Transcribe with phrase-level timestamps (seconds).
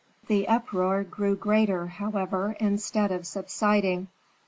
[0.25, 4.07] The uproar grew greater, however, instead of subsiding.